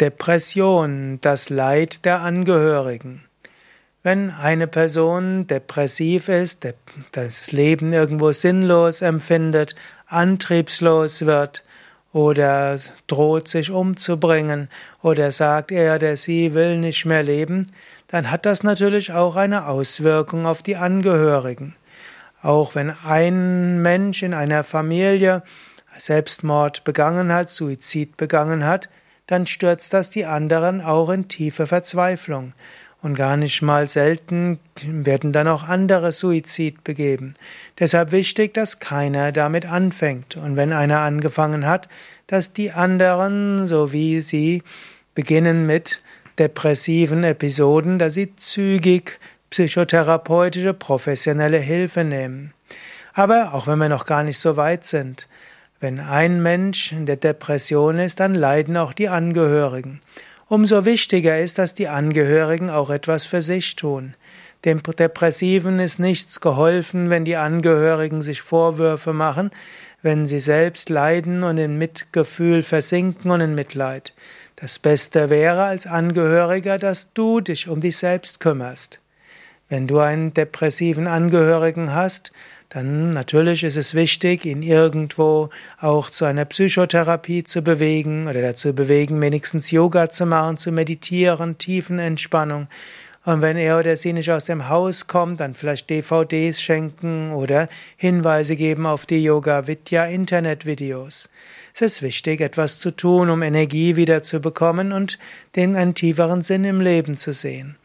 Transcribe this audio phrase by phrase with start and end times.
[0.00, 3.24] Depression, das Leid der Angehörigen.
[4.02, 6.66] Wenn eine Person depressiv ist,
[7.12, 9.76] das Leben irgendwo sinnlos empfindet,
[10.06, 11.62] antriebslos wird
[12.12, 12.76] oder
[13.06, 14.68] droht sich umzubringen
[15.02, 17.70] oder sagt er oder sie will nicht mehr leben,
[18.08, 21.76] dann hat das natürlich auch eine Auswirkung auf die Angehörigen.
[22.42, 25.44] Auch wenn ein Mensch in einer Familie
[25.96, 28.88] Selbstmord begangen hat, Suizid begangen hat,
[29.32, 32.52] dann stürzt das die anderen auch in tiefe Verzweiflung.
[33.00, 37.34] Und gar nicht mal selten werden dann auch andere Suizid begeben.
[37.80, 40.36] Deshalb wichtig, dass keiner damit anfängt.
[40.36, 41.88] Und wenn einer angefangen hat,
[42.28, 44.62] dass die anderen, so wie sie,
[45.16, 46.00] beginnen mit
[46.38, 49.18] depressiven Episoden, dass sie zügig
[49.50, 52.52] psychotherapeutische professionelle Hilfe nehmen.
[53.14, 55.26] Aber auch wenn wir noch gar nicht so weit sind,
[55.82, 60.00] wenn ein Mensch in der Depression ist, dann leiden auch die Angehörigen.
[60.46, 64.14] Umso wichtiger ist, dass die Angehörigen auch etwas für sich tun.
[64.64, 69.50] Dem Depressiven ist nichts geholfen, wenn die Angehörigen sich Vorwürfe machen,
[70.02, 74.14] wenn sie selbst leiden und in Mitgefühl versinken und in Mitleid.
[74.54, 79.01] Das Beste wäre als Angehöriger, dass du dich um dich selbst kümmerst.
[79.72, 82.30] Wenn du einen depressiven Angehörigen hast,
[82.68, 85.48] dann natürlich ist es wichtig, ihn irgendwo
[85.80, 91.56] auch zu einer Psychotherapie zu bewegen oder dazu bewegen, wenigstens Yoga zu machen, zu meditieren,
[91.56, 92.68] Tiefenentspannung.
[93.24, 97.70] Und wenn er oder sie nicht aus dem Haus kommt, dann vielleicht DVDs schenken oder
[97.96, 101.30] Hinweise geben auf die Yoga Vidya Internetvideos.
[101.72, 105.18] Es ist wichtig, etwas zu tun, um Energie wieder zu bekommen und
[105.56, 107.76] den einen tieferen Sinn im Leben zu sehen.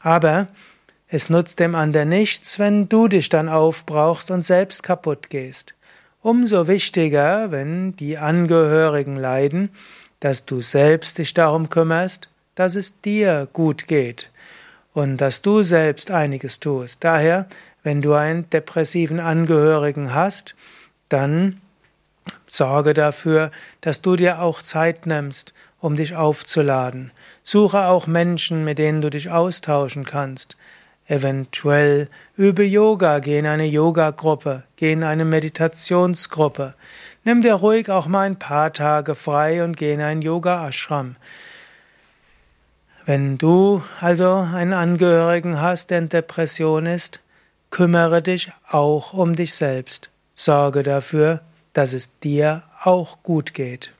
[0.00, 0.48] Aber
[1.08, 5.74] es nutzt dem anderen nichts, wenn du dich dann aufbrauchst und selbst kaputt gehst.
[6.20, 9.70] Umso wichtiger, wenn die Angehörigen leiden,
[10.18, 14.30] dass du selbst dich darum kümmerst, dass es dir gut geht
[14.94, 17.04] und dass du selbst einiges tust.
[17.04, 17.46] Daher,
[17.84, 20.56] wenn du einen depressiven Angehörigen hast,
[21.08, 21.60] dann
[22.48, 27.12] sorge dafür, dass du dir auch Zeit nimmst, um dich aufzuladen.
[27.44, 30.56] Suche auch Menschen, mit denen du dich austauschen kannst.
[31.08, 36.74] Eventuell übe Yoga, geh in eine Yoga-Gruppe, geh in eine Meditationsgruppe.
[37.22, 41.16] Nimm dir ruhig auch mal ein paar Tage frei und geh in einen Yoga-Ashram.
[43.04, 47.20] Wenn du also einen Angehörigen hast, der in Depression ist,
[47.70, 50.10] kümmere dich auch um dich selbst.
[50.34, 51.40] Sorge dafür,
[51.72, 53.92] dass es dir auch gut geht.